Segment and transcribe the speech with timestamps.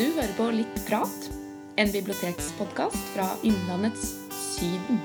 [0.00, 1.26] Du hører på Litt prat,
[1.76, 4.96] en bibliotekspodkast fra Innlandets Syden.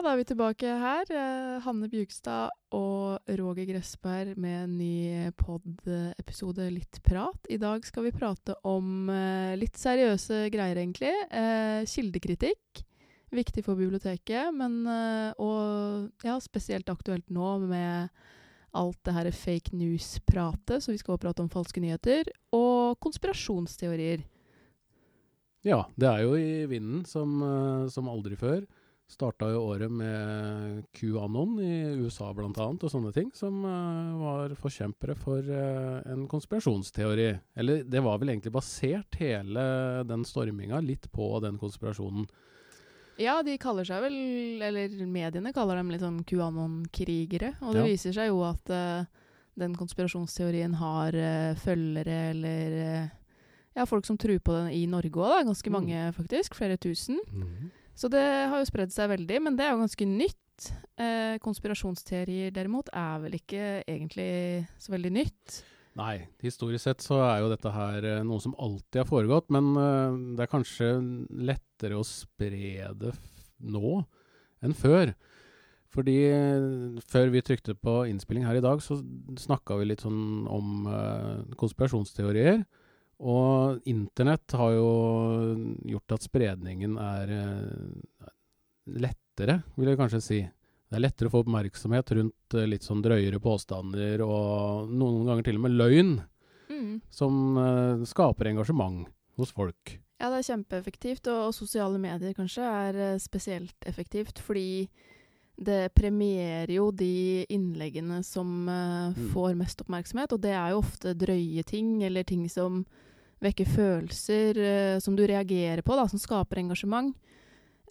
[0.00, 1.10] Da er vi tilbake her.
[1.12, 7.36] Eh, Hanne Bjugstad og Roger Gressberg med en ny pod-episode Litt prat.
[7.52, 11.12] I dag skal vi prate om eh, litt seriøse greier, egentlig.
[11.28, 12.80] Eh, kildekritikk.
[13.36, 14.88] Viktig for biblioteket, men
[15.36, 18.08] Og ja, spesielt aktuelt nå med
[18.72, 22.32] alt det her fake news-pratet, så vi skal også prate om falske nyheter.
[22.56, 24.24] Og konspirasjonsteorier.
[25.60, 27.36] Ja, det er jo i vinden som,
[27.92, 28.64] som aldri før.
[29.10, 35.16] Starta jo året med QAnon i USA annet, og sånne ting, som eh, var forkjempere
[35.18, 37.26] for eh, en konspirasjonsteori.
[37.58, 39.64] Eller det var vel egentlig basert, hele
[40.06, 42.28] den storminga, litt på den konspirasjonen.
[43.20, 44.14] Ja, de kaller seg vel,
[44.64, 47.56] eller mediene kaller dem litt sånn QAnon-krigere.
[47.66, 47.88] Og det Ja.
[47.90, 49.04] viser seg jo at uh,
[49.58, 53.10] den konspirasjonsteorien har uh, følgere eller uh,
[53.76, 55.42] ja, folk som tror på den i Norge òg, da.
[55.50, 55.76] Ganske Mm.
[55.76, 56.54] mange, faktisk.
[56.54, 57.18] Flere tusen.
[58.00, 60.70] Så det har jo spredd seg veldig, men det er jo ganske nytt.
[61.00, 64.30] Eh, konspirasjonsteorier derimot er vel ikke egentlig
[64.80, 65.60] så veldig nytt.
[65.98, 69.72] Nei, historisk sett så er jo dette her eh, noe som alltid har foregått, men
[69.74, 70.92] eh, det er kanskje
[71.50, 73.12] lettere å spre det
[73.60, 73.98] nå
[74.64, 75.12] enn før.
[75.90, 79.00] Fordi eh, før vi trykte på innspilling her i dag, så
[79.42, 80.86] snakka vi litt sånn om
[81.60, 82.62] konspirasjonsteorier.
[83.20, 84.90] Og internett har jo
[85.92, 88.30] gjort at spredningen er eh,
[89.00, 90.40] lettere, vil jeg kanskje si.
[90.90, 95.46] Det er lettere å få oppmerksomhet rundt eh, litt sånn drøyere påstander, og noen ganger
[95.50, 96.14] til og med løgn,
[97.12, 99.04] som eh, skaper engasjement
[99.36, 99.98] hos folk.
[100.20, 104.88] Ja, det er kjempeeffektivt, og, og sosiale medier kanskje er spesielt effektivt, fordi
[105.60, 109.28] det premierer jo de innleggene som uh, Mm.
[109.34, 112.84] får mest oppmerksomhet, og det er jo ofte drøye ting, eller ting som
[113.40, 117.14] vekker følelser, eh, som du reagerer på, da, som skaper engasjement.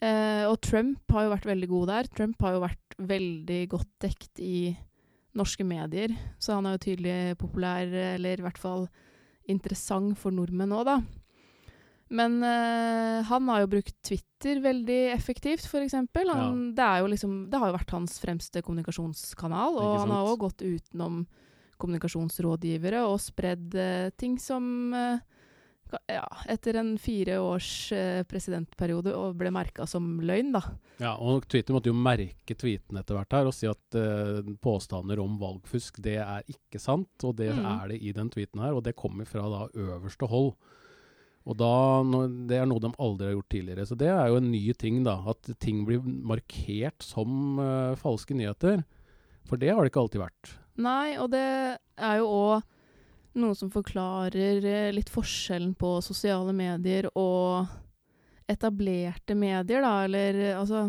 [0.02, 2.10] Eh, og Trump har jo vært veldig god der.
[2.16, 4.76] Trump har jo vært veldig godt dekt i
[5.40, 8.88] norske medier, så han er jo tydelig populær, eller i hvert fall
[9.50, 11.00] interessant for nordmenn òg, da.
[12.10, 15.94] Men eh, han har jo brukt Twitter veldig effektivt, f.eks.
[16.74, 19.78] Det, er liksom, det har jo vært hans fremste kommunikasjonskanal.
[19.78, 21.20] Og han har òg gått utenom
[21.80, 25.20] kommunikasjonsrådgivere og spredd eh, ting som ka-
[26.12, 30.62] ja, etter en fire års eh, presidentperiode og ble merka som løgn, da.
[31.02, 35.22] Ja, og Twitter måtte jo merke tweeten etter hvert her og si at eh, påstander
[35.24, 37.66] om valgfusk, det er ikke sant, og det Mm.
[37.66, 40.54] er det i den tweeten her, og det kommer fra da øverste hold.
[41.50, 42.04] Og da,
[42.46, 43.86] Det er noe de aldri har gjort tidligere.
[43.88, 45.16] Så det er jo en ny ting, da.
[45.32, 48.84] At ting blir markert som eh, falske nyheter.
[49.50, 50.52] For det har det ikke alltid vært.
[50.78, 51.42] Nei, og det
[51.98, 52.62] er jo òg
[53.38, 57.70] noe som forklarer eh, litt forskjellen på sosiale medier og
[58.50, 60.88] etablerte medier, da, eller eh, altså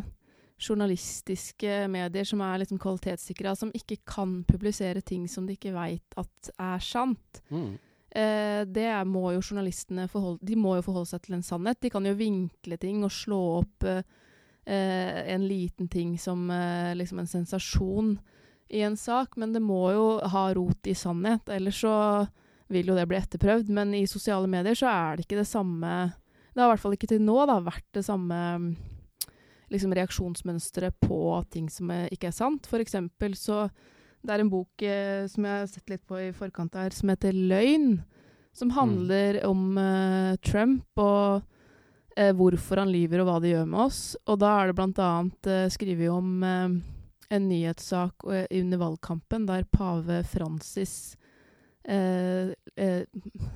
[0.60, 6.20] journalistiske medier som er liksom kvalitetssikra, som ikke kan publisere ting som de ikke veit
[6.20, 7.40] at er sant.
[7.48, 7.78] Mm.
[8.10, 11.80] Eh, det må jo journalistene forholde De må jo forholde seg til en sannhet.
[11.80, 14.02] De kan jo vinkle ting og slå opp eh,
[14.66, 18.16] eh, en liten ting som eh, liksom en sensasjon
[18.70, 21.48] i en sak, men det må jo ha rot i sannhet.
[21.50, 21.94] Ellers så
[22.70, 23.70] vil jo det bli etterprøvd.
[23.75, 26.12] Men i sosiale medier så er det ikke det samme
[26.50, 28.70] Det har i hvert fall ikke til nå da, vært det samme mm,
[29.70, 31.20] liksom reaksjonsmønsteret på
[31.50, 32.66] ting som er, ikke er sant.
[32.70, 33.69] For eksempel så
[34.20, 37.12] det er en bok eh, som jeg har sett litt på i forkant her, som
[37.12, 38.00] heter Løgn.
[38.52, 41.47] Som handler om eh, Trump og
[42.19, 44.02] eh, hvorfor han lyver og hva det gjør med oss.
[44.26, 46.81] Og da er det blant annet eh, skrevet om eh,
[47.30, 51.16] en nyhetssak eh, under valgkampen der pave Francis
[51.84, 53.02] eh, eh,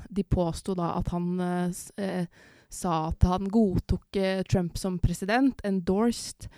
[0.08, 2.26] De påsto da at han eh, eh,
[2.69, 6.49] sa at han godtok eh, Trump som president, endorsed.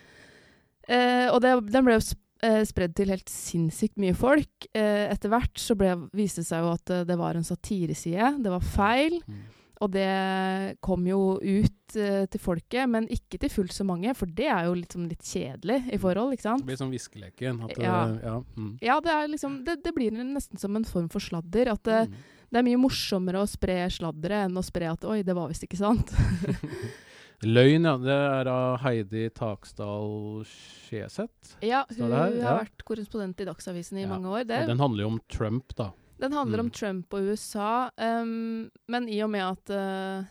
[0.86, 2.22] Og det, den ble jo sp
[2.68, 4.66] spredd til helt sinnssykt mye folk.
[4.76, 8.28] Etter hvert så ble, viste det seg jo at det var en satireside.
[8.44, 9.16] Det var feil.
[9.24, 9.40] Mm.
[9.84, 14.30] Og det kom jo ut uh, til folket, men ikke til fullt så mange, for
[14.32, 16.64] det er jo liksom litt kjedelig i forhold, ikke sant?
[16.64, 17.60] Det blir sånn viskeleken.
[17.76, 17.98] Ja.
[18.06, 18.70] eh, ja, mm.
[18.80, 21.74] Ja, det, er liksom, det, det blir nesten som en form for sladder.
[21.74, 22.16] At det, Mm.
[22.52, 25.66] det er mye morsommere å spre sladderet enn å spre at 'oi, det var visst
[25.66, 26.12] ikke sant'.
[27.44, 27.96] Løgn, ja.
[28.00, 31.56] Det er av Heidi Taksdal Skjeseth.
[31.60, 32.32] Ja, hun har
[32.62, 34.46] vært korrespondent i Dagsavisen i Ja, mange år.
[34.48, 35.90] Det, Og den handler jo om Trump, da.
[36.18, 36.72] Den handler om Mm.
[36.72, 40.24] Trump og USA, um, men i og med at uh,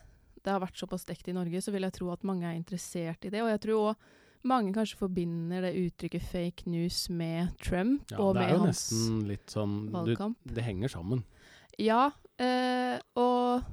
[0.43, 3.25] det har vært såpass dekt i Norge, så vil jeg tro at mange er interessert
[3.25, 3.41] i det.
[3.41, 3.95] Og jeg tror òg
[4.45, 8.83] mange kanskje forbinder det uttrykket fake news med Trump Ja, og med hans
[9.49, 10.13] sånn du.
[10.45, 11.23] Det henger sammen.
[11.81, 12.11] Ja,
[12.41, 13.63] uh, og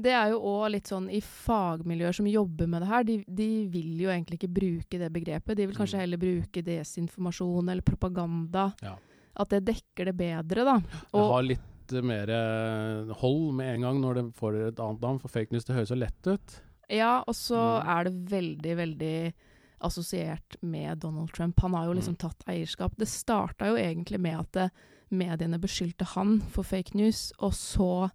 [0.00, 3.48] det er jo òg litt sånn i fagmiljøer som jobber med det her, de, de
[3.68, 5.56] vil jo egentlig ikke bruke det begrepet.
[5.58, 6.00] De vil kanskje Mm.
[6.00, 8.72] heller bruke desinformasjon eller propaganda.
[8.82, 8.96] Ja.
[9.36, 10.78] At det dekker det bedre, da.
[11.12, 15.00] Det har litt eh, mer eh, hold med en gang når det får et annet
[15.00, 16.60] navn, for fake news det høres så lett ut.
[16.90, 17.86] ja, og så Mm.
[17.88, 19.32] er det veldig, veldig
[19.80, 21.60] assosiert med Donald Trump.
[21.60, 22.18] Han har jo liksom Mm.
[22.18, 22.96] tatt eierskap.
[22.98, 24.68] Det starta jo egentlig med at eh,
[25.10, 28.10] mediene beskyldte han for fake news, og så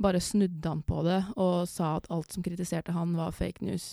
[0.00, 3.92] bare snudde han på det og sa at alt som kritiserte han, var fake news.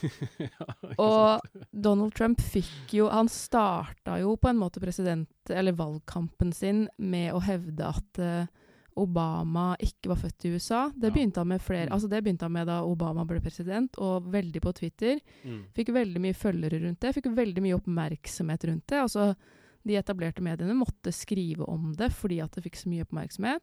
[0.38, 0.66] ja,
[0.96, 1.66] Og sant?
[1.70, 5.28] Donald Trump fikk jo Han starta jo på en måte president...
[5.50, 8.46] Eller valgkampen sin med å hevde at uh,
[8.96, 10.82] Obama ikke var født i USA.
[10.94, 11.14] Det Ja.
[11.14, 11.92] begynte flere Mm.
[11.92, 15.20] Altså det begynte han med da Obama ble president, og veldig på Twitter.
[15.44, 15.64] Mm.
[15.74, 17.14] Fikk veldig mye følgere rundt det.
[17.14, 19.00] Fikk veldig mye oppmerksomhet rundt det.
[19.00, 19.34] Altså,
[19.84, 23.62] de etablerte mediene måtte skrive om det fordi at det fikk så mye oppmerksomhet.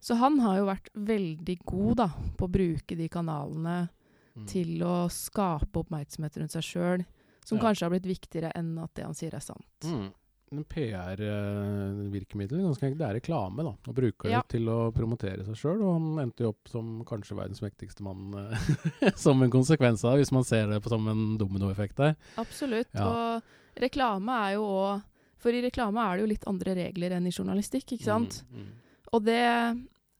[0.00, 2.08] Så han har jo vært veldig god da,
[2.38, 3.88] på å bruke de kanalene
[4.36, 4.46] Mm.
[4.46, 7.04] til å skape oppmerksomhet rundt seg sjøl,
[7.44, 7.64] som Ja.
[7.64, 9.66] kanskje har blitt viktigere enn at det han sier er sant.
[9.84, 10.12] Mm.
[10.52, 12.98] Men PR-virkemidlet ganske enkelt.
[12.98, 13.72] Det er reklame, da.
[13.88, 14.40] Og bruker Ja.
[14.42, 15.82] det til å promotere seg sjøl.
[15.82, 20.16] Og han endte jo opp som kanskje verdens mektigste mann eh, som en konsekvens av
[20.16, 22.16] det, hvis man ser det på, som en dominoeffekt der.
[22.38, 22.88] Absolutt.
[22.94, 23.08] Ja.
[23.36, 23.42] Og
[23.76, 25.02] reklame er jo òg
[25.40, 28.42] For i reklame er det jo litt andre regler enn i journalistikk, ikke sant?
[28.52, 28.66] Mm.
[29.12, 29.40] Og, det,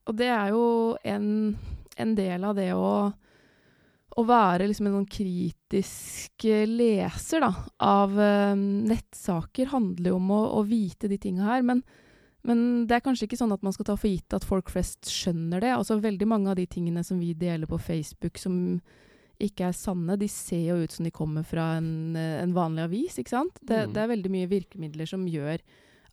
[0.09, 0.63] og det er jo
[1.07, 1.27] en,
[1.97, 3.11] en del av det å
[4.19, 10.39] å være liksom en sånn kritisk leser da, av eh, nettsaker handler jo om å,
[10.59, 11.61] å vite de tinga her.
[11.63, 11.79] Men,
[12.43, 15.07] men det er kanskje ikke sånn at man skal ta for gitt at folk flest
[15.07, 15.71] skjønner det.
[15.77, 18.81] Altså Veldig mange av de tingene som vi deler på Facebook som
[19.41, 23.15] ikke er sanne, de ser jo ut som de kommer fra en, en vanlig avis.
[23.23, 23.63] ikke sant?
[23.63, 23.93] Det, Mm.
[23.95, 25.63] det er veldig mye virkemidler som gjør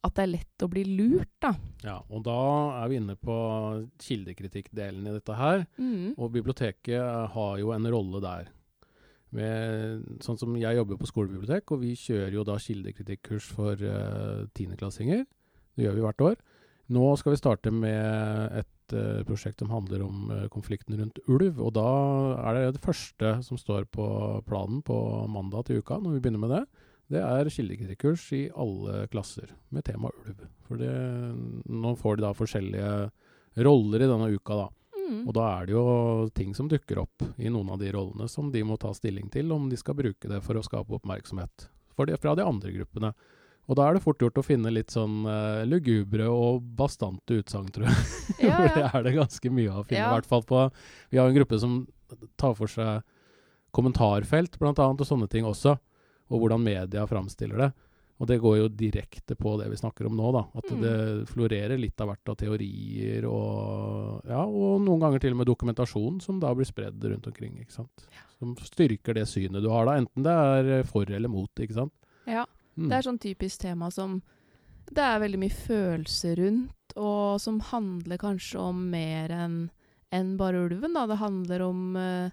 [0.07, 1.53] at det er lett å bli lurt, da.
[1.83, 2.39] Ja, og da
[2.83, 3.35] er vi inne på
[4.03, 5.65] kildekritikkdelen i dette her.
[5.79, 6.15] Mm.
[6.15, 8.53] Og biblioteket har jo en rolle der.
[9.35, 14.47] Med, sånn som Jeg jobber på skolebibliotek, og vi kjører jo da kildekritikkkurs for uh,
[14.57, 15.27] tiendeklassinger.
[15.77, 16.39] Det gjør vi hvert år.
[16.95, 21.59] Nå skal vi starte med et uh, prosjekt som handler om uh, konflikten rundt ulv.
[21.61, 21.91] Og da
[22.47, 24.07] er det det første som står på
[24.49, 24.97] planen på
[25.29, 26.65] mandag til uka, når vi begynner med det.
[27.09, 30.43] Det er kildekritikkkurs i alle klasser med tema ulv.
[30.69, 30.93] For det,
[31.65, 32.91] nå får de da forskjellige
[33.65, 34.69] roller i denne uka, da.
[35.09, 35.23] Mm.
[35.25, 35.87] Og da er det jo
[36.37, 39.55] ting som dukker opp i noen av de rollene som de må ta stilling til
[39.57, 41.69] om de skal bruke det for å skape oppmerksomhet
[42.07, 43.15] det, fra de andre gruppene.
[43.69, 47.69] Og da er det fort gjort å finne litt sånn uh, lugubre og bastante utsagn,
[47.73, 48.05] tror jeg.
[48.49, 50.05] Ja, for det er det ganske mye av å finne.
[50.05, 50.09] Ja.
[50.13, 50.63] I hvert fall på
[51.11, 51.81] Vi har en gruppe som
[52.41, 53.05] tar for seg
[53.75, 55.75] kommentarfelt, blant annet, og sånne ting også.
[56.31, 57.73] Og hvordan media framstiller det.
[58.19, 60.41] Og det går jo direkte på det vi snakker om nå, da.
[60.59, 60.81] At Mm.
[60.83, 65.47] det florerer litt av hvert av teorier og Ja, og noen ganger til og med
[65.47, 68.09] dokumentasjon som da blir spredd rundt omkring, ikke sant.
[68.41, 71.93] Som styrker det synet du har da, enten det er for eller mot, ikke sant.
[72.27, 72.45] Ja.
[72.77, 72.89] Mm.
[72.89, 74.21] Det er sånn typisk tema som
[74.91, 79.71] det er veldig mye følelser rundt, og som handler kanskje om mer enn
[80.11, 80.95] en bare ulven.
[80.95, 81.07] da.
[81.07, 82.31] Det handler om eh,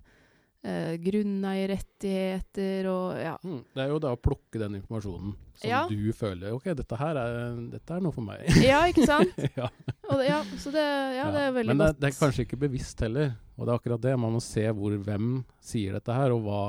[0.65, 3.36] eh, grunneierrettigheter og ja.
[3.45, 3.60] Mm.
[3.75, 5.84] Det er jo da å plukke den informasjonen som Ja.
[5.88, 8.43] du føler Ok, dette her er, dette er noe for meg.
[8.65, 9.31] Ja, ikke sant?
[9.60, 9.69] ja.
[10.10, 10.84] Det, ja, så det,
[11.19, 12.01] ja, det er veldig Men det, godt.
[12.01, 13.31] det er kanskje ikke bevisst heller.
[13.55, 14.15] Og det er akkurat det.
[14.19, 15.29] Man må se hvor, hvem
[15.63, 16.60] sier dette her, og hva,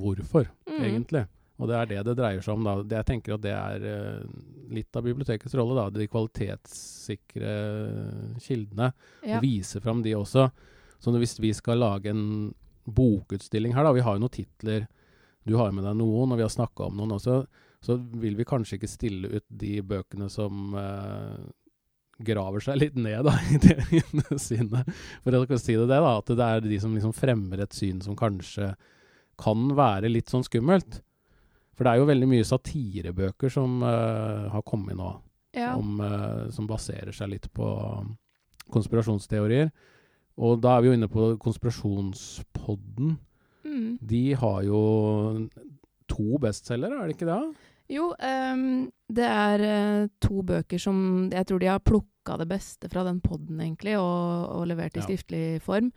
[0.00, 0.82] hvorfor, Mm.
[0.88, 1.26] egentlig.
[1.62, 2.64] Og det er det det dreier seg om.
[2.66, 2.72] da.
[2.82, 4.22] Det, jeg tenker at det er eh,
[4.74, 5.76] litt av bibliotekets rolle.
[5.78, 7.52] da, De kvalitetssikre
[8.42, 8.88] kildene.
[9.22, 9.36] Ja.
[9.38, 10.48] Og vise fram de også.
[11.02, 12.54] Så hvis vi skal lage en
[12.84, 14.86] bokutstilling her, da, vi har jo noen titler,
[15.46, 17.42] du har med deg noen, og vi har snakka om noen også,
[17.82, 21.38] så vil vi kanskje ikke stille ut de bøkene som eh,
[22.22, 24.84] graver seg litt ned da, i teoriene sine.
[25.24, 28.02] For å si det, det da, at det er de som liksom fremmer et syn
[28.04, 28.72] som kanskje
[29.42, 31.00] kan være litt sånn skummelt.
[31.72, 35.08] For det er jo veldig mye satirebøker som eh, har kommet nå
[35.56, 35.72] ja.
[35.74, 37.66] om, eh, som baserer seg litt på
[38.72, 39.72] konspirasjonsteorier.
[40.38, 43.18] Og da er vi jo inne på Konspirasjonspodden.
[43.64, 43.98] Mm.
[44.00, 44.80] De har jo
[46.08, 47.42] to bestselgere, er det ikke det?
[47.92, 48.64] Jo, um,
[49.12, 53.20] det er eh, to bøker som Jeg tror de har plukka det beste fra den
[53.20, 55.04] poden, egentlig, og, og levert i Ja.
[55.06, 55.92] skriftlig form.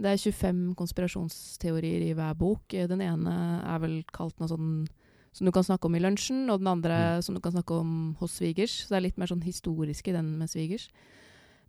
[0.00, 2.72] Det er 25 konspirasjonsteorier i hver bok.
[2.74, 4.86] Eh, Den ene er vel kalt noe sånn
[5.32, 7.22] som du kan snakke om i lunsjen, og den andre Mm.
[7.22, 8.86] som du kan snakke om hos svigers.
[8.86, 10.88] Så det er litt mer sånn historisk i den med svigers.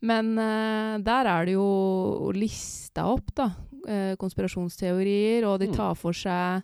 [0.01, 5.73] Men uh, der er det jo lista opp, da, Uh, konspirasjonsteorier, og de Mm.
[5.73, 6.61] tar for seg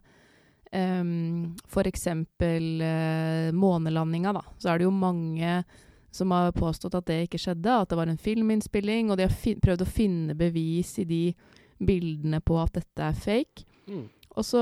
[0.70, 2.04] um, f.eks.
[2.14, 4.44] Uh, månelandinga, da.
[4.62, 5.64] Så er det jo mange
[6.14, 9.34] som har påstått at det ikke skjedde, at det var en filminnspilling, og de har
[9.66, 11.24] prøvd å finne bevis i de
[11.82, 13.66] bildene på at dette er fake.
[13.90, 14.06] Mm.
[14.38, 14.62] Og så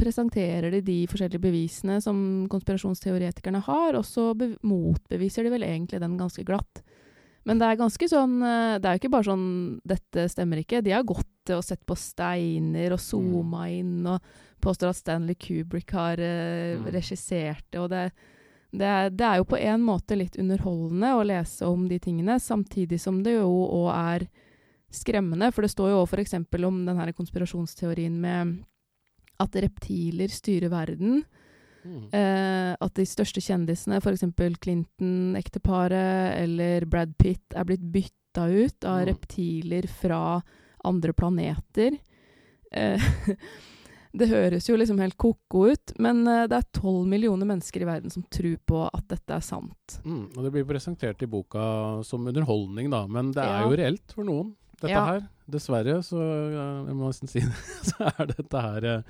[0.00, 6.00] presenterer de de forskjellige bevisene som konspirasjonsteoretikerne har, og så be motbeviser de vel egentlig
[6.00, 6.80] den ganske glatt.
[7.50, 9.46] Men det er ganske sånn eh, Det er jo ikke bare sånn
[9.82, 10.84] 'dette stemmer ikke'.
[10.86, 14.22] De har gått og sett på steiner og zooma inn og
[14.62, 16.84] påstår at Stanley Kubrick har uh, Mm.
[16.94, 17.80] regissert det.
[17.80, 18.12] Og det,
[18.70, 22.38] det, er, det er jo på en måte litt underholdende å lese om de tingene,
[22.38, 24.28] samtidig som det jo òg er
[24.92, 25.50] skremmende.
[25.50, 26.34] For det står jo òg f.eks.
[26.62, 28.60] om denne konspirasjonsteorien med
[29.40, 31.24] at reptiler styrer verden.
[31.84, 32.08] Mm.
[32.12, 34.24] Eh, at de største kjendisene, f.eks.
[34.60, 39.06] Clinton-ekteparet eller Brad Pitt, er blitt bytta ut av Mm.
[39.14, 40.42] reptiler fra
[40.84, 41.98] andre planeter.
[42.72, 42.98] Eh,
[44.12, 47.88] det høres jo liksom helt ko-ko ut, men eh, det er tolv millioner mennesker i
[47.88, 50.00] verden som tror på at dette er sant.
[50.04, 50.36] Mm.
[50.36, 53.06] Og det blir presentert i boka som underholdning, da.
[53.06, 53.68] Men det er Ja.
[53.68, 55.04] jo reelt for noen, dette Ja.
[55.06, 55.28] her.
[55.50, 56.16] Dessverre, så
[56.86, 57.50] jeg må nesten si det,
[57.90, 59.02] så er dette her eh,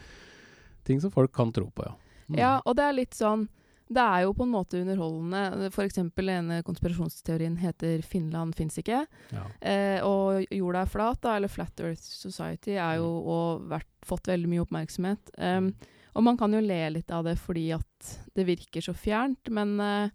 [0.85, 1.95] ting som folk kan tro på, ja.
[2.31, 2.39] Mm.
[2.39, 3.49] Ja, og det er litt sånn
[3.91, 5.71] Det er jo på en måte underholdende.
[5.75, 9.05] For eksempel ene konspirasjonsteorien heter 'Finland fins ikke'.
[9.33, 9.43] Ja.
[9.61, 13.27] Eh, og jorda er flat, da, eller Flat Earth Society, er jo Mm.
[13.27, 15.31] og vært, fått veldig mye oppmerksomhet.
[15.39, 15.75] Um,
[16.15, 19.81] og man kan jo le litt av det fordi at det virker så fjernt, men
[19.81, 20.11] eh,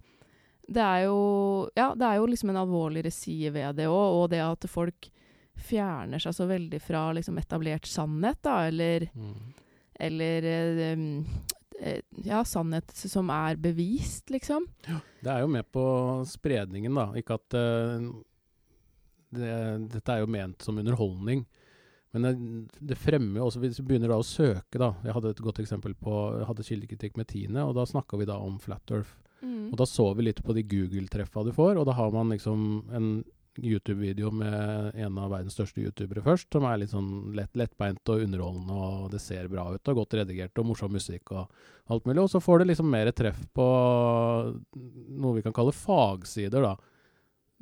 [0.71, 4.29] det er jo Ja, det er jo liksom en alvorligere side ved det òg, og
[4.29, 5.09] det at folk
[5.57, 9.53] fjerner seg så veldig fra liksom etablert sannhet, da, eller Mm.
[9.99, 11.25] eller um,
[12.23, 14.67] ja, sannhet som er bevist, liksom.
[14.85, 15.83] Det er jo med på
[16.29, 17.09] spredningen, da.
[17.19, 18.07] Ikke at uh,
[19.35, 19.51] det,
[19.91, 21.43] Dette er jo ment som underholdning.
[22.15, 22.33] Men det,
[22.79, 25.57] det fremmer jo også Hvis du begynner da å søke, da Jeg hadde et godt
[25.59, 29.17] eksempel på Jeg hadde kildekritikk med Tine, og da snakka vi da om Flat Earth.
[29.71, 32.61] Og da så vi litt på de Google-treffa du får, og da har man liksom
[32.95, 33.09] en
[33.61, 38.25] YouTube-video med en av verdens største youtubere først, som er litt sånn lett, lettbeint og
[38.25, 41.45] underholdende, og det ser bra ut, og godt redigert, og morsom musikk og
[41.91, 42.23] alt mulig.
[42.23, 43.69] Og så får du liksom mer treff på
[44.75, 46.75] noe vi kan kalle fagsider, da.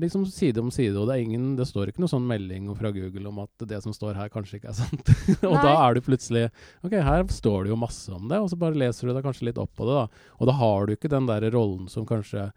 [0.01, 2.89] Liksom side om side, og det, er ingen, det står ikke noe sånn melding fra
[2.95, 5.11] Google om at det som står her, kanskje ikke er sant.
[5.51, 6.47] og da er du plutselig
[6.81, 9.51] Ok, her står det jo masse om det, og så bare leser du deg kanskje
[9.51, 10.29] litt opp på det, da.
[10.41, 12.49] Og da har du ikke den der rollen som kanskje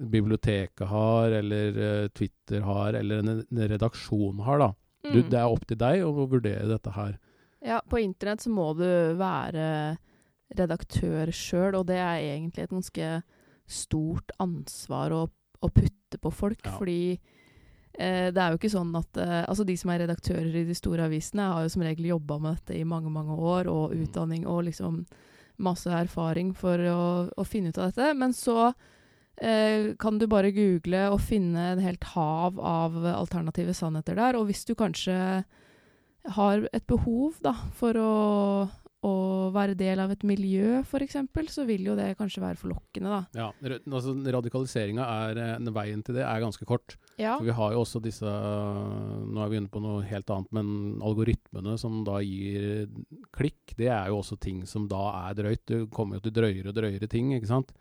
[0.00, 4.70] biblioteket har, eller eh, Twitter har, eller en, redaksjon har, da.
[5.02, 5.30] Du, Mm.
[5.30, 7.18] det er opp til deg å vurdere dette her.
[7.64, 8.84] Ja, på internett så må du
[9.16, 9.96] være
[10.56, 13.10] redaktør sjøl, og det er egentlig et ganske
[13.70, 15.22] stort ansvar å,
[15.62, 16.72] å putte på folk, Ja.
[16.78, 17.18] fordi
[17.94, 20.74] eh, det er jo ikke sånn at eh, Altså, de som er redaktører i de
[20.74, 24.02] store avisene, har jo som regel jobba med dette i mange, mange år, og Mm.
[24.06, 25.04] utdanning og liksom
[25.58, 28.14] masse erfaring for å, å finne ut av dette.
[28.16, 28.72] Men så
[29.40, 34.38] eh, kan du bare google og finne en helt hav av alternative sannheter der.
[34.38, 35.16] Og hvis du kanskje
[36.36, 38.12] har et behov da, for å,
[39.06, 39.12] å
[39.54, 41.16] være del av et miljø, f.eks.,
[41.48, 43.08] så vil jo det kanskje være forlokkende.
[43.08, 43.46] da.
[43.46, 46.98] Ja, altså Radikaliseringa er eh, Veien til det er ganske kort.
[47.16, 47.38] Ja.
[47.38, 51.00] For vi har jo også disse Nå er vi inne på noe helt annet, men
[51.04, 52.88] algoritmene som da gir
[53.36, 55.64] klikk, det er jo også ting som da er drøyt.
[55.68, 57.72] Du kommer jo til drøyere og drøyere ting, ikke sant.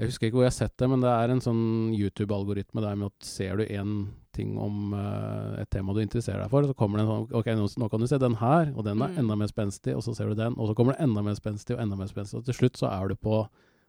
[0.00, 2.96] Jeg husker ikke hvor jeg har sett det, men det er en sånn YouTube-algoritme der
[2.96, 3.94] med at ser du én
[4.32, 7.50] ting om uh, et tema du interesserer deg for, så kommer det en sånn Ok,
[7.58, 9.18] nå, nå kan du se den her, og den er Mm.
[9.24, 11.76] enda mer spenstig, og så ser du den, og så kommer det enda mer spenstig
[11.76, 13.42] og enda mer spenstig, og til slutt så er du på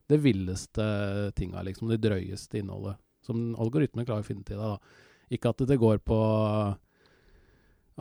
[0.09, 1.87] det villeste tinga, liksom.
[1.87, 2.97] Det drøyeste innholdet.
[3.23, 4.79] Som algoritmen klarer å finne til deg, da.
[5.31, 6.17] Ikke at det går på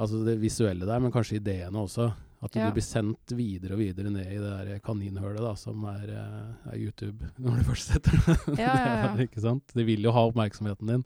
[0.00, 2.09] Altså det visuelle der, men kanskje ideene også.
[2.42, 2.66] At Ja.
[2.70, 6.70] du blir sendt videre og videre ned i det der kaninhølet da, som er, eh,
[6.73, 9.11] er YouTube, når du først setter det Ja, ja, ja.
[9.14, 9.75] der, ikke sant?
[9.76, 11.04] De vil jo ha oppmerksomheten din,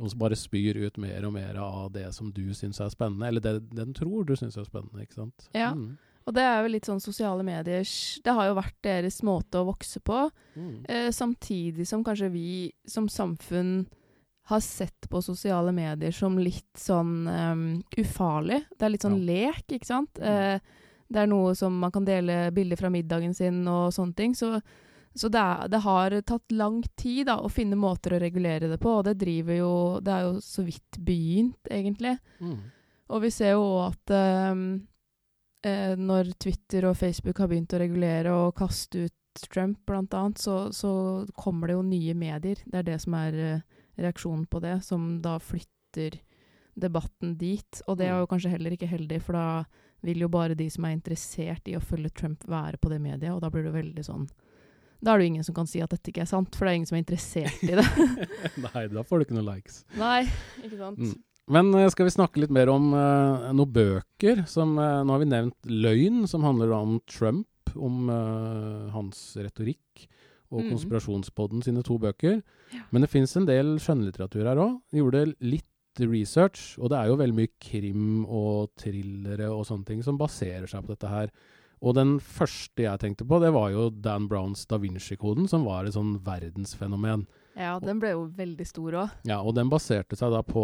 [0.00, 3.28] og så bare spyr ut mer og mer av det som du syns er spennende,
[3.28, 5.48] eller det den tror du syns er spennende, ikke sant?
[5.54, 5.74] Ja.
[5.76, 5.98] Mm.
[6.26, 9.66] Og det er jo litt sånn sosiale mediers Det har jo vært deres måte å
[9.68, 10.24] vokse på.
[10.56, 10.84] Mm.
[10.88, 13.86] Eh, samtidig som kanskje vi som samfunn
[14.48, 17.62] har sett på sosiale medier som litt sånn um,
[17.98, 18.60] ufarlig.
[18.78, 20.20] Det er litt sånn lek, ikke sant?
[20.22, 20.60] Eh,
[21.06, 24.36] det er noe som man kan dele bilder fra middagen sin og sånne ting.
[24.38, 24.52] Så,
[25.18, 28.78] så det, er, det har tatt lang tid da, å finne måter å regulere det
[28.82, 29.74] på, og det driver jo
[30.06, 32.14] Det er jo så vidt begynt, egentlig.
[32.38, 32.58] Mm.
[33.14, 34.66] Og vi ser jo at um,
[35.66, 40.72] eh, når Twitter og Facebook har begynt å regulere og kaste ut Trump, annet, så,
[40.72, 40.90] så
[41.36, 42.62] kommer det jo nye medier.
[42.64, 43.36] Det er det som er
[43.96, 46.18] reaksjonen på det, som da flytter
[46.76, 47.82] debatten dit.
[47.86, 49.46] Og det er jo kanskje heller ikke heldig, for da
[50.06, 53.32] vil jo bare de som er interessert i å følge Trump, være på det mediet,
[53.32, 54.26] og da blir det veldig sånn
[55.00, 56.72] Da er det jo ingen som kan si at dette ikke er sant, for det
[56.72, 57.86] er ingen som er interessert i det.
[58.66, 59.82] Nei, da får du ikke noen likes.
[59.98, 60.22] Nei,
[60.62, 61.02] ikke sant.
[61.02, 61.16] Mm.
[61.56, 65.20] Men uh, skal vi snakke litt mer om uh, noen bøker som uh, Nå har
[65.22, 68.08] vi nevnt 'Løgn', som handler om Trump, om
[68.94, 70.06] hans retorikk,
[70.52, 70.70] og Mm.
[70.70, 72.42] Konspirasjonspodden sine to bøker.
[72.72, 72.82] Ja.
[72.92, 74.80] Men det fins en del skjønnlitteratur her òg.
[74.94, 75.64] Gjorde litt
[75.98, 80.68] research, og det er jo veldig mye krim og thrillere og sånne ting som baserer
[80.68, 81.30] seg på dette her.
[81.82, 85.84] Og den første jeg tenkte på, det var jo Dan Browns Da Vinci-koden, som var
[85.84, 87.26] et sånn verdensfenomen.
[87.56, 89.08] Ja, den ble jo veldig stor òg.
[89.24, 90.60] Ja, og den baserte seg da på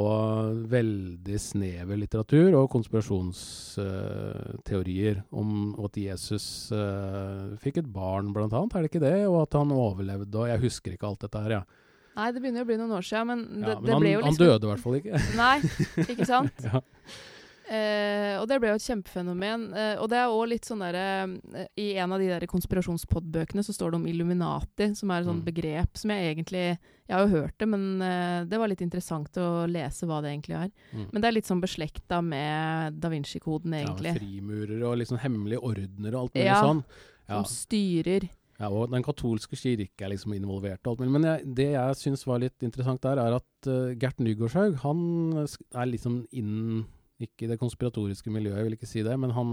[0.69, 8.81] veldig snever litteratur og konspirasjonsteorier om at Jesus eh, fikk et barn, blant annet, er
[8.85, 9.25] det ikke det?
[9.31, 11.65] Og at han overlevde, og jeg husker ikke alt dette her, ja.
[12.13, 14.03] Nei, det begynner jo å bli noen år siden, men det, ja men det han,
[14.05, 15.17] ble jo liksom han døde i hvert fall ikke.
[15.41, 15.57] Nei,
[16.13, 16.53] ikke sant?
[16.69, 16.77] ja.
[17.73, 19.63] Eh, og det ble jo et kjempefenomen.
[19.73, 21.05] Eh, og det er òg litt sånn derre
[21.57, 25.29] eh, I en av de der konspirasjonspodbøkene så står det om Illuminati, som er et
[25.31, 25.47] sånt Mm.
[25.49, 26.65] begrep som jeg egentlig
[27.09, 30.31] Jeg har jo hørt det, men eh, det var litt interessant å lese hva det
[30.35, 30.71] egentlig er.
[30.93, 31.07] Mm.
[31.13, 34.13] Men det er litt sånn beslekta med da Vinci-koden, egentlig.
[34.13, 36.85] Ja, frimurere og liksom hemmelige ordener og alt mulig Ja, sånn.
[37.29, 37.43] Ja.
[37.43, 38.29] Som styrer.
[38.61, 41.13] Ja, og den katolske kirke er liksom involvert og alt mulig.
[41.17, 45.01] Men jeg, det jeg syns var litt interessant der, er at uh, Gert Nygaardshaug, han
[45.75, 46.85] er liksom inn
[47.23, 49.53] Ikke i det konspiratoriske miljøet, jeg vil ikke si det, men han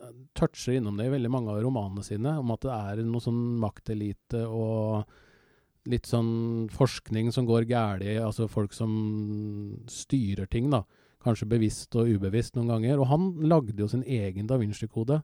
[0.00, 3.24] eh, toucher innom det i veldig mange av romanene sine, om at det er noe
[3.24, 5.04] sånn maktelite og
[5.90, 8.92] litt sånn forskning som går gæli, altså folk som
[9.90, 10.84] styrer ting, da.
[11.24, 13.00] Kanskje bevisst og ubevisst noen ganger.
[13.02, 15.18] Og han lagde jo sin egen da Vinci-kode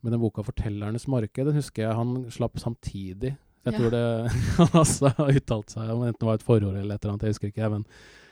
[0.00, 1.44] med den boka 'Fortellernes marked'.
[1.44, 3.36] Den husker jeg han slapp samtidig.
[3.66, 3.78] Jeg Ja.
[3.78, 7.04] tror det han altså har uttalt seg om enten det var et forord eller et
[7.04, 7.70] eller annet, jeg husker ikke.
[7.70, 7.84] Men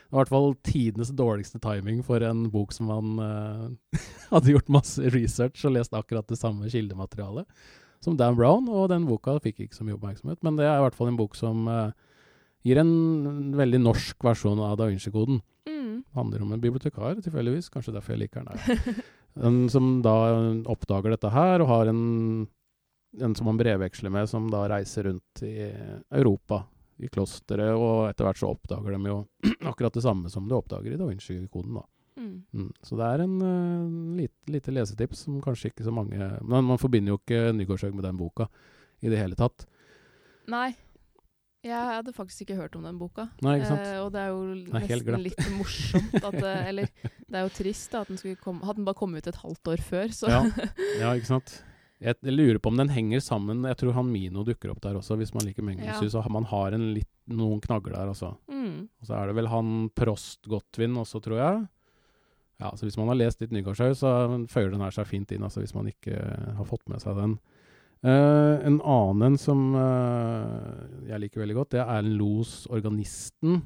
[0.09, 3.99] det var i hvert fall tidenes dårligste timing for en bok som han uh,
[4.31, 7.45] hadde gjort masse research og lest akkurat det samme kildematerialet
[8.01, 10.39] som Dan Brown, og den boka fikk ikke så mye oppmerksomhet.
[10.45, 11.91] Men det er i hvert fall en bok som uh,
[12.65, 15.41] gir en veldig norsk versjon av Da Vinci-koden.
[15.69, 16.05] Mm.
[16.15, 17.69] Handler om en bibliotekar, tilfeldigvis.
[17.73, 18.85] Kanskje derfor jeg liker den.
[18.89, 19.01] den
[19.45, 20.15] En som da
[20.71, 22.01] oppdager dette her, og har en,
[23.21, 25.69] en som han brevveksler med, som da reiser rundt i
[26.09, 26.63] Europa,
[26.99, 29.21] i klosteret, og etter hvert så oppdager de jo
[29.71, 31.85] akkurat det samme som du oppdager i Da Vinci-koden, da.
[32.19, 32.43] Mm.
[32.51, 32.71] Mm.
[32.83, 36.81] Så det er en uh, lite, lite lesetips som kanskje ikke så mange Men man
[36.81, 38.49] forbinder jo ikke Nygaardshaug med den boka
[38.99, 39.63] i det hele tatt.
[40.51, 40.73] Nei.
[41.63, 43.29] Jeg hadde faktisk ikke hørt om den boka.
[43.43, 43.85] Nei, ikke sant?
[43.87, 44.43] Eh, og det er jo
[44.75, 48.67] Nei, nesten litt morsomt at Eller det er jo trist da, at den skulle komme
[48.67, 50.43] Hadde den bare kommet ut et halvt år før, så Ja.
[50.99, 51.57] Ja, ikke sant?
[51.99, 55.17] Jeg, lurer på om den henger sammen Jeg tror han Mino dukker opp der også,
[55.19, 56.15] hvis man liker Mengelshus.
[56.15, 58.33] Og man har en litt, noen knagger der, altså.
[58.47, 58.87] mm.
[59.01, 61.65] Og så er det vel han Prost Gottwin også, tror jeg.
[62.59, 64.13] Ja, så Hvis man har lest litt Nygaardshaug, så
[64.51, 67.19] føyer den her seg fint inn, altså hvis man ikke eh, har fått med seg
[67.19, 67.37] den.
[67.99, 73.59] Uh, en annen som uh, jeg liker veldig godt, det er Erlend Los 'Organisten'.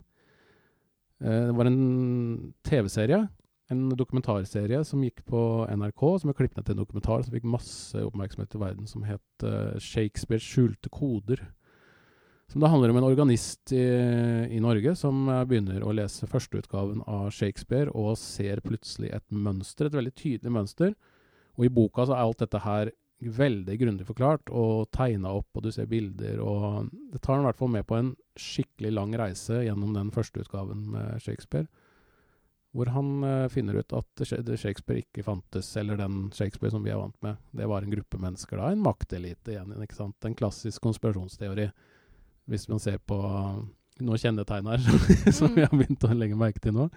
[1.22, 3.19] Uh, det var en TV-serie,
[3.71, 7.47] en dokumentarserie som gikk på NRK, som er klippet ned til en dokumentar som fikk
[7.47, 11.43] masse oppmerksomhet i verden, som het uh, 'Shakespeares skjulte koder'.
[12.52, 13.84] Som da handler om en organist i,
[14.52, 19.88] i Norge som eh, begynner å lese førsteutgaven av Shakespeare og ser plutselig et mønster,
[19.88, 20.91] et veldig tydelig mønster.
[21.58, 22.91] Og i boka så er alt dette her
[23.23, 27.47] veldig grundig forklart og tegna opp, og du ser bilder, og det tar han i
[27.47, 31.69] hvert fall med på en skikkelig lang reise gjennom den førsteutgaven med Shakespeare.
[32.74, 36.98] Hvor han eh, finner ut at Shakespeare ikke fantes, eller den Shakespeare som vi er
[36.98, 37.38] vant med.
[37.54, 40.18] Det var en gruppe mennesker da, en maktelite igjen, ikke sant.
[40.26, 41.70] En klassisk konspirasjonsteori.
[42.50, 43.20] Hvis man ser på
[44.02, 44.82] noen kjennetegn her
[45.38, 45.56] som Mm.
[45.56, 46.90] vi har begynt å legge merke til nå.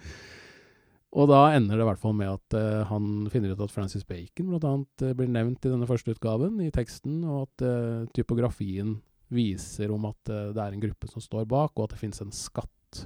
[1.17, 4.03] Og da ender det i hvert fall med at uh, han finner ut at Francis
[4.05, 8.97] Bacon annet eh, blir nevnt i denne første utgaven i teksten, og at uh, typografien
[9.33, 12.21] viser om at uh, det er en gruppe som står bak, og at det finnes
[12.21, 13.05] en skatt.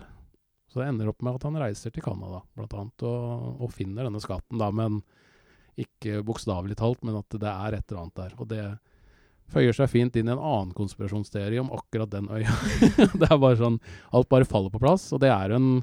[0.72, 4.22] Så det ender opp med at han reiser til Canada, annet, og, og finner denne
[4.24, 5.02] skatten, da, men
[5.80, 8.36] ikke bokstavelig talt, men at det er et eller annet der.
[8.40, 8.64] Og det
[9.52, 12.56] føyer seg fint inn i en annen konspirasjonsteori om akkurat den øya.
[13.20, 13.82] det er bare sånn
[14.16, 15.74] Alt bare faller på plass, og det er en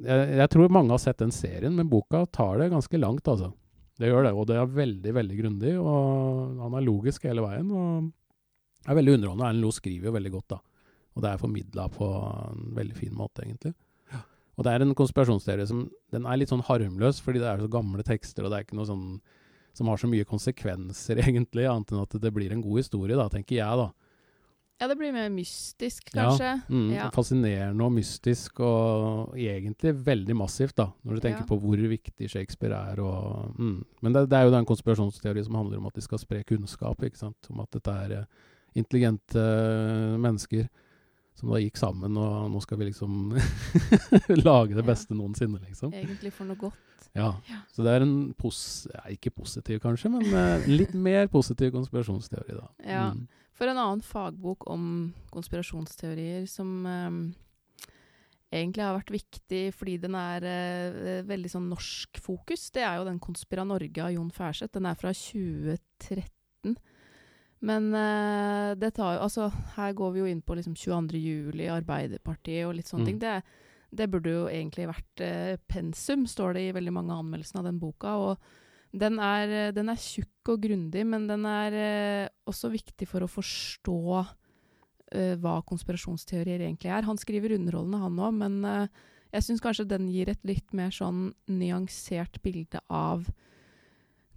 [0.00, 3.50] jeg, jeg tror mange har sett den serien, men boka tar det ganske langt, altså.
[4.00, 7.68] Det gjør det, og det er veldig, veldig grundig, og han er logisk hele veien,
[7.68, 9.50] og er veldig underholdende.
[9.50, 10.60] Erlend Loe skriver jo veldig godt, da.
[11.16, 13.74] Og det er formidla på en veldig fin måte, egentlig.
[14.60, 17.70] Og det er en konspirasjonsteori som Den er litt sånn harmløs, fordi det er så
[17.72, 19.06] gamle tekster, og det er ikke noe sånn
[19.72, 23.28] som har så mye konsekvenser, egentlig, annet enn at det blir en god historie, da,
[23.32, 23.88] tenker jeg, da.
[24.80, 26.50] Ja, det blir mer mystisk, kanskje.
[26.56, 27.06] Ja, mm, Ja.
[27.14, 31.48] Fascinerende og mystisk, og egentlig veldig massivt, da, når du tenker Ja.
[31.48, 33.00] på hvor viktig Shakespeare er.
[33.04, 33.84] Og, mm.
[34.02, 37.00] Men det, det er jo den konspirasjonsteori som handler om at de skal spre kunnskap,
[37.04, 37.50] ikke sant?
[37.50, 38.26] om at dette er
[38.74, 39.44] intelligente
[40.20, 40.68] mennesker
[41.40, 43.32] som da gikk sammen, og nå skal vi liksom
[44.46, 44.88] lage det Ja.
[44.92, 45.92] beste noensinne, liksom.
[45.96, 46.86] Egentlig for noe godt.
[47.16, 47.32] Ja.
[47.50, 47.60] Ja.
[47.74, 48.86] Så det er en pos...
[48.92, 52.68] Ja, ikke positiv, kanskje, men eh, litt mer positiv konspirasjonsteori, da.
[52.86, 53.04] Ja.
[53.16, 53.26] Mm.
[53.60, 54.84] For en annen fagbok om
[55.34, 57.18] konspirasjonsteorier som um,
[58.48, 63.04] egentlig har vært viktig fordi den er uh, veldig sånn norsk fokus, det er jo
[63.10, 64.72] den 'Konspira Norge' av Jon Færseth.
[64.78, 66.78] Den er fra 2013.
[67.66, 71.18] Men uh, det tar jo Altså, her går vi jo inn på liksom 22.
[71.20, 73.10] juli, Arbeiderpartiet og litt sånne Mm.
[73.10, 73.18] ting.
[73.20, 73.42] Det,
[73.92, 77.68] det burde jo egentlig vært uh, pensum, står det i veldig mange av anmeldelsene av
[77.68, 78.16] den boka.
[78.16, 78.38] Og
[78.96, 83.20] den er, eh, den er tjukk og grundig, men den er uh, også viktig for
[83.22, 84.26] å forstå
[85.10, 87.02] hva konspirasjonsteorier egentlig er.
[87.02, 88.88] Han skriver underholdende, han òg, men
[89.32, 93.26] jeg syns kanskje den gir et litt mer sånn nyansert bilde av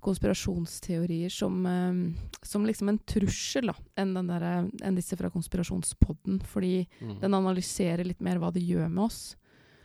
[0.03, 1.93] konspirasjonsteorier som, eh,
[2.43, 4.45] som liksom en trussel, da, enn, den der,
[4.83, 6.41] enn disse fra Konspirasjonspodden.
[6.43, 7.19] Fordi Mm.
[7.21, 9.35] den analyserer litt mer hva det gjør med oss.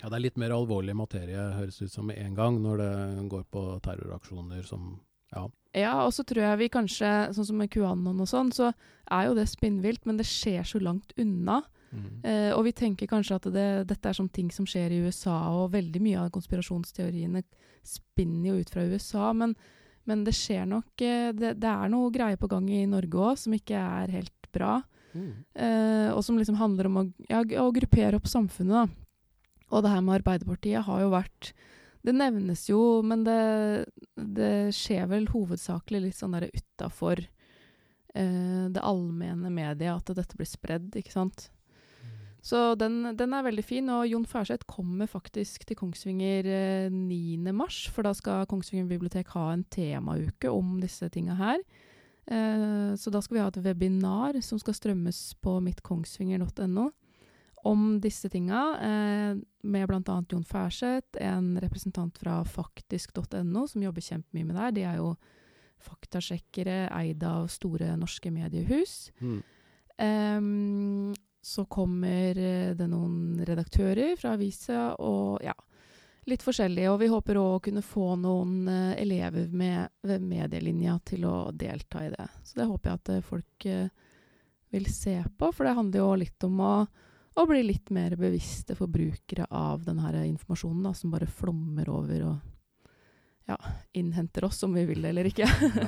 [0.03, 3.29] Ja, det er litt mer alvorlig materie, høres ut som med en gang, når det
[3.31, 5.01] går på terroraksjoner som
[5.31, 5.47] Ja.
[5.75, 8.73] Ja, og så tror jeg vi kanskje, sånn som med QAnon og sånn, så
[9.11, 11.63] er jo det spinnvilt, men det skjer så langt unna.
[11.93, 12.25] Mm.
[12.25, 15.51] Eh, og vi tenker kanskje at det, dette er sånn ting som skjer i USA,
[15.53, 17.43] og veldig mye av konspirasjonsteoriene
[17.85, 19.55] spinner jo ut fra USA, men,
[20.09, 23.41] men det skjer nok eh, det, det er noe greier på gang i Norge òg
[23.41, 24.79] som ikke er helt bra.
[25.13, 25.33] Mm.
[25.55, 28.89] Eh, og som liksom handler om å, ja, å gruppere opp samfunnet.
[28.89, 29.67] Da.
[29.69, 31.53] Og det her med Arbeiderpartiet har jo vært
[32.07, 38.85] Det nevnes jo, men det, det skjer vel hovedsakelig litt sånn der utafor eh, det
[38.87, 41.49] allmenne mediet at dette blir spredd, ikke sant.
[42.45, 47.51] Så den, den er veldig fin, og Jon Færseth kommer faktisk til Kongsvinger eh, 9.
[47.53, 51.59] mars, for da skal Kongsvinger bibliotek ha en temauke om disse tinga her.
[52.31, 56.89] Eh, så da skal vi ha et webinar som skal strømmes på mittkongsvinger.no
[57.67, 60.19] om disse tinga, eh, med bl.a.
[60.31, 64.77] Jon Færseth, en representant fra faktisk.no som jobber kjempemye med det her.
[64.77, 65.15] De er jo
[65.83, 69.11] faktasjekkere eid av store norske mediehus.
[69.21, 69.41] Mm.
[69.99, 75.55] Em, så kommer eh, det noen redaktører fra avisa og ja,
[76.29, 76.91] litt forskjellige.
[76.93, 81.37] Og vi håper òg å kunne få noen eh, elever med, ved medielinja til å
[81.53, 82.29] delta i det.
[82.45, 83.69] Så det håper jeg at eh, folk
[84.69, 86.73] vil se på, for det handler jo litt om å,
[87.41, 92.55] å bli litt mer bevisste forbrukere av denne informasjonen da, som bare flommer over og
[93.49, 93.57] ja,
[93.97, 95.49] innhenter oss om vi vil det eller ikke.
[95.49, 95.87] Ja.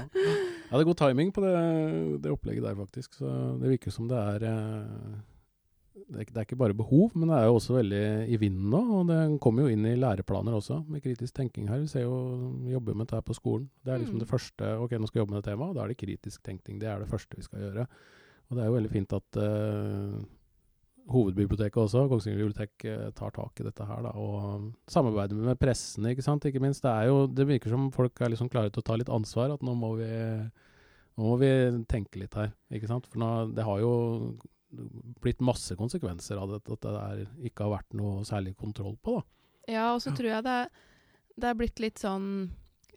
[0.71, 1.53] ja, det er god timing på det,
[2.25, 3.19] det opplegget der, faktisk.
[3.19, 3.29] Så
[3.61, 5.19] det virker som det er eh,
[6.11, 8.81] det er, ikke- bare behov, men det er jo også veldig i vinden nå.
[9.01, 11.79] Og det kommer jo inn i læreplaner også, med kritisk tenking her.
[11.81, 12.17] Vi ser jo,
[12.65, 13.69] vi jobber med dette her på skolen.
[13.85, 14.25] Det er liksom Mm.
[14.25, 16.81] det første Ok, nå skal vi jobbe med det temaet, da er det kritisk tenkning.
[16.81, 17.87] Det er det første vi skal gjøre.
[18.51, 20.25] Og det er jo veldig fint at uh,
[21.11, 24.11] hovedbiblioteket også, Kongsvinger bibliotek, eh, tar tak i dette her, da.
[24.15, 26.45] Og samarbeider med pressen, ikke sant.
[26.45, 26.83] Ikke minst.
[26.83, 29.55] Det, er jo, det virker som folk er liksom klare til å ta litt ansvar.
[29.55, 30.11] At nå må vi,
[31.19, 31.51] nå må vi
[31.91, 33.07] tenke litt her, ikke sant.
[33.11, 34.37] For nå, det har jo
[35.21, 39.19] blitt masse konsekvenser av det, at det er, ikke har vært noe særlig kontroll på,
[39.19, 39.23] da.
[39.71, 40.59] Ja, og så tror jeg det,
[41.37, 42.27] det er blitt litt sånn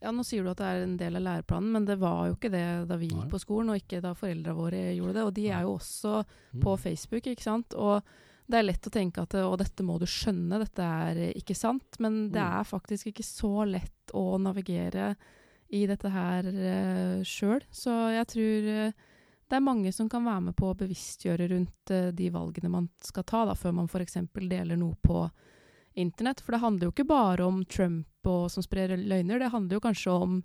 [0.04, 2.34] Ja, nå sier du at det er en del av læreplanen, men det var jo
[2.36, 5.24] ikke det da vi gikk på skolen, og ikke da foreldra våre gjorde det.
[5.24, 6.60] Og de er jo også Mm.
[6.66, 7.74] på Facebook, ikke sant.
[7.80, 8.04] Og
[8.52, 11.56] det er lett å tenke at å, dette må du skjønne, dette er eh, ikke
[11.56, 11.96] sant.
[12.04, 12.60] Men det Mm.
[12.60, 15.16] er faktisk ikke så lett å navigere
[15.72, 17.64] i dette her uh, sjøl.
[17.72, 18.92] Så jeg tror eh,
[19.54, 22.90] det er mange som kan være med på å bevisstgjøre rundt uh, de valgene man
[23.06, 24.18] skal ta, da, før man f.eks.
[24.34, 25.28] deler noe på
[26.02, 26.42] internett.
[26.42, 29.84] For det handler jo ikke bare om Trump og som sprer løgner, det handler jo
[29.84, 30.38] kanskje om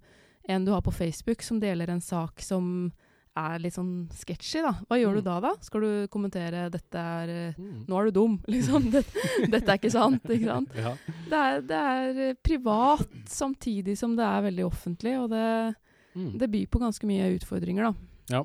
[0.49, 2.91] en du har på Facebook som deler en sak som
[3.39, 4.73] er litt sånn sketchy, da.
[4.91, 5.19] Hva gjør Mm.
[5.21, 5.51] du da, da?
[5.63, 7.85] Skal du kommentere 'dette er eh, Mm.
[7.87, 8.91] Nå er du dum', liksom.
[8.91, 9.13] Dette,
[9.49, 10.75] dette er ikke sant, ikke sant?
[10.75, 10.95] Ja.
[11.31, 15.75] Det er, det er eh, privat samtidig som det er veldig offentlig, og det,
[16.17, 16.39] Mm.
[16.39, 18.43] det byr på ganske mye utfordringer, da.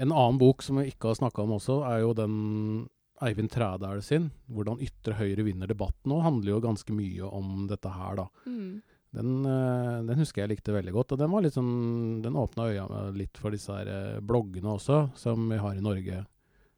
[0.00, 2.36] En annen bok som vi ikke har snakka om også, er jo den
[3.20, 7.88] Eivind Trædal sin, 'Hvordan ytre høyre vinner debatten', og handler jo ganske mye om dette
[7.92, 8.26] her, da.
[9.12, 12.70] Den, eh, den husker jeg likte veldig godt, og den var litt sånn Den åpna
[12.70, 16.26] øya litt for disse her eh, bloggene også, som vi har i Norge.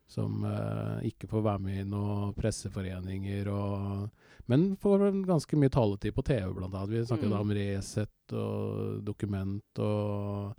[0.08, 4.10] Som eh, ikke får være med i noen presseforeninger og
[4.48, 6.88] Men får ganske mye taletid på TV, blant annet.
[6.90, 7.30] Vi snakker Mm.
[7.30, 10.56] da om Resett og Dokument og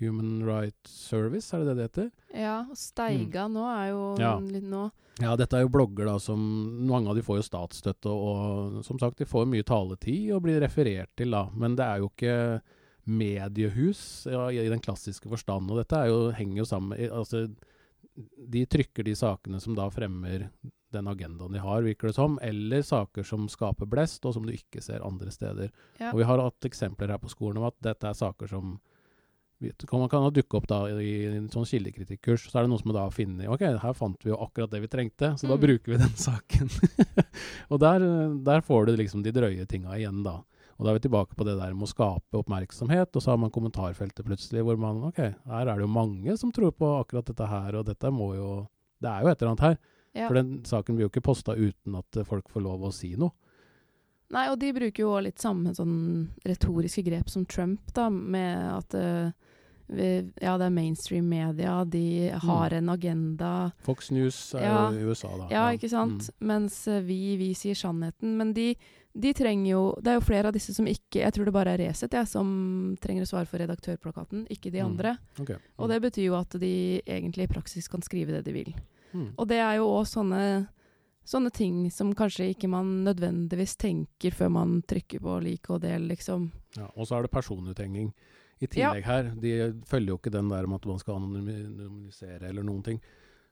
[0.00, 2.10] Human Rights Service, er det det det heter?
[2.34, 4.20] Ja, og Steiga nå er jo Mm.
[4.20, 4.38] Ja.
[4.38, 6.38] litt nå Ja, dette er jo blogger da som
[6.86, 10.60] Mange av de får jo statsstøtte, og som sagt, de får mye taletid og blir
[10.62, 11.48] referert til, da.
[11.54, 12.60] Men det er jo ikke
[13.08, 15.70] mediehus ja, i den klassiske forstand.
[15.72, 17.46] Og dette jo, henger jo sammen med Altså,
[18.48, 20.48] de trykker de sakene som da fremmer
[20.92, 24.54] den agendaen de har, virker det som, eller saker som skaper blest, og som du
[24.54, 25.70] ikke ser andre steder.
[26.00, 26.12] ja.
[26.12, 28.78] Og vi har hatt eksempler her på skolen om at dette er saker som
[29.60, 33.08] man kan dukke opp da i en sånn kildekritikkurs, så er det noen som da
[33.10, 35.60] funnet Ok, her fant vi jo akkurat det vi trengte, så da Mm.
[35.64, 36.70] bruker vi den saken.
[37.70, 37.98] og der,
[38.44, 40.36] der får du liksom de drøye tinga igjen, da.
[40.78, 43.38] Og da er vi tilbake på det der med å skape oppmerksomhet, og så har
[43.42, 47.26] man kommentarfeltet plutselig hvor man Ok, her er det jo mange som tror på akkurat
[47.26, 48.50] dette her, og dette må jo
[49.02, 49.78] Det er jo et eller annet her.
[50.14, 50.28] ja.
[50.28, 53.16] For den saken blir jo ikke posta uten at eh, folk får lov å si
[53.18, 53.30] noe.
[54.30, 58.94] Nei, og de bruker jo litt samme sånn retoriske grep som Trump, da, med at
[58.98, 59.30] vi,
[59.88, 63.70] Ja, det er mainstream media, de har en agenda.
[63.80, 64.90] Fox News er Ja.
[64.92, 65.46] i USA, da.
[65.50, 66.28] Ja, ikke sant?
[66.40, 66.46] Mm.
[66.46, 68.36] Mens eh, vi, vi sier sannheten.
[68.36, 68.74] Men de,
[69.14, 71.72] de trenger jo Det er jo flere av disse som ikke Jeg tror det bare
[71.72, 74.86] er Resett jeg, som trenger å svare for redaktørplakaten, ikke de Mm.
[74.90, 75.16] andre.
[75.40, 75.54] Ok.
[75.78, 78.74] Og det betyr jo at de egentlig i praksis kan skrive det de vil.
[79.14, 79.32] Mm.
[79.38, 80.68] Og det er jo òg sånne,
[81.24, 86.08] sånne ting som kanskje ikke man nødvendigvis tenker før man trykker på like og del,
[86.08, 86.50] liksom.
[86.76, 88.12] Ja, og så er det personuthenging
[88.60, 88.92] i Ja.
[88.92, 89.32] tillegg her.
[89.38, 89.52] De
[89.86, 93.00] følger jo ikke den der med at man skal anonymisere eller noen ting.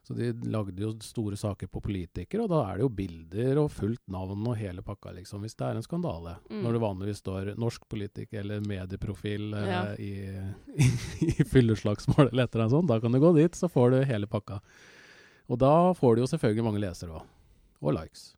[0.07, 3.73] Så de lagde jo store saker på politikere, og da er det jo bilder og
[3.75, 6.37] fullt navn og hele pakka, liksom, hvis det er en skandale.
[6.49, 6.61] Mm.
[6.63, 9.81] Når det vanligvis står norsk politiker eller medieprofil eh, Ja.
[9.99, 10.13] i,
[10.79, 10.87] i,
[11.41, 14.05] i fylleslagsmål eller et eller annet sånt, da kan du gå dit, så får du
[14.07, 14.61] hele pakka.
[15.51, 17.27] Og da får du jo selvfølgelig mange lesere òg.
[17.83, 18.31] Og likes.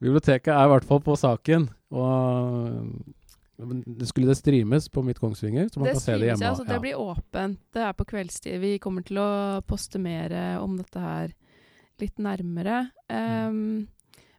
[0.00, 1.68] Biblioteket er i hvert fall på saken.
[1.90, 2.92] Og
[4.06, 6.44] skulle det streames på mitt Kongsvinger, så man det kan se det hjemme.
[6.44, 6.54] ja.
[6.54, 7.60] Så det blir åpent.
[7.72, 8.60] Det er på kveldstid.
[8.60, 9.28] Vi kommer til å
[9.66, 11.32] poste mer eh, om dette her
[12.00, 12.90] litt nærmere.
[13.08, 13.46] Mm.
[13.48, 13.88] Um,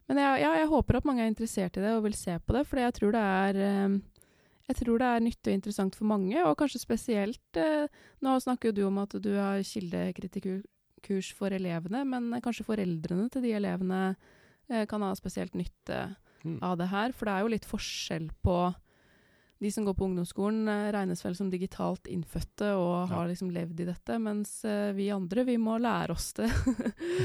[0.08, 2.54] men jeg, ja, jeg håper at mange er interessert i det og vil se på
[2.54, 3.98] det, for jeg tror det er um,
[4.68, 7.88] jeg tror det er nyttig og interessant for mange, og kanskje spesielt eh,
[8.20, 13.46] Nå snakker jo du om at du har kildekritikkurs for elevene, men kanskje foreldrene til
[13.46, 14.00] de elevene
[14.68, 16.02] eh, kan ha spesielt nytte
[16.44, 16.58] Mm.
[16.62, 17.12] av det her.
[17.12, 18.58] For det er jo litt forskjell på
[19.58, 23.80] de som går på ungdomsskolen, eh, regnes vel som digitalt innfødte og har liksom levd
[23.80, 26.46] i dette, mens eh, vi andre, vi må lære oss det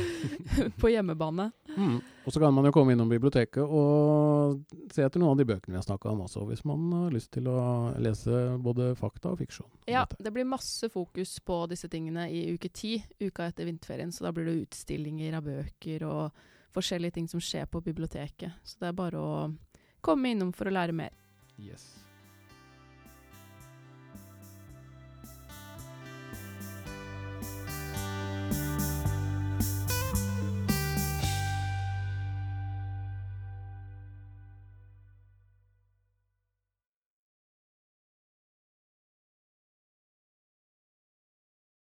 [0.82, 1.52] på hjemmebane.
[1.78, 2.00] Mm.
[2.26, 5.76] Og så kan man jo komme innom biblioteket og se etter noen av de bøkene
[5.76, 7.60] vi har snakka om også, hvis man har lyst til å
[8.02, 9.70] lese både fakta og fiksjon.
[9.86, 10.24] Ja, dette.
[10.26, 14.34] det blir masse fokus på disse tingene i uke ti, uka etter vinterferien, så da
[14.34, 18.58] blir det utstillinger av bøker og forskjellige ting som skjer på biblioteket.
[18.66, 19.36] Så det er bare å
[20.02, 21.14] komme innom for å lære mer.
[21.62, 22.03] Yes.